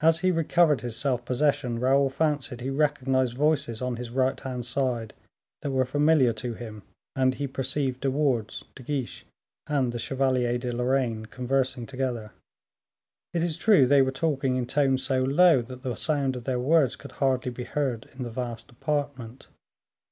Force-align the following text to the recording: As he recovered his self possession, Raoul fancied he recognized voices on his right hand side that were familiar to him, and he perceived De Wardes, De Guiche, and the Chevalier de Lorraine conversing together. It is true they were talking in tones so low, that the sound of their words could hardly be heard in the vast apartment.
As 0.00 0.18
he 0.18 0.32
recovered 0.32 0.80
his 0.80 0.96
self 0.96 1.24
possession, 1.24 1.78
Raoul 1.78 2.10
fancied 2.10 2.60
he 2.60 2.70
recognized 2.70 3.36
voices 3.36 3.80
on 3.80 3.94
his 3.94 4.10
right 4.10 4.40
hand 4.40 4.66
side 4.66 5.14
that 5.62 5.70
were 5.70 5.84
familiar 5.84 6.32
to 6.32 6.54
him, 6.54 6.82
and 7.14 7.34
he 7.36 7.46
perceived 7.46 8.00
De 8.00 8.10
Wardes, 8.10 8.64
De 8.74 8.82
Guiche, 8.82 9.26
and 9.68 9.92
the 9.92 9.98
Chevalier 10.00 10.58
de 10.58 10.72
Lorraine 10.72 11.26
conversing 11.26 11.86
together. 11.86 12.32
It 13.32 13.44
is 13.44 13.56
true 13.56 13.86
they 13.86 14.02
were 14.02 14.10
talking 14.10 14.56
in 14.56 14.66
tones 14.66 15.04
so 15.04 15.22
low, 15.22 15.62
that 15.62 15.84
the 15.84 15.94
sound 15.94 16.34
of 16.34 16.42
their 16.42 16.58
words 16.58 16.96
could 16.96 17.12
hardly 17.12 17.52
be 17.52 17.62
heard 17.62 18.10
in 18.16 18.24
the 18.24 18.30
vast 18.30 18.72
apartment. 18.72 19.46